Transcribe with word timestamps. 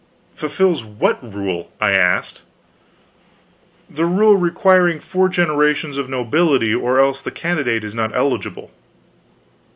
"Fulfills 0.33 0.83
what 0.83 1.19
rule?" 1.21 1.71
I 1.79 1.91
asked. 1.91 2.41
"The 3.87 4.07
rule 4.07 4.35
requiring 4.35 4.99
four 4.99 5.29
generations 5.29 5.95
of 5.95 6.09
nobility 6.09 6.73
or 6.73 6.99
else 6.99 7.21
the 7.21 7.29
candidate 7.29 7.83
is 7.83 7.93
not 7.93 8.11
eligible." 8.15 8.71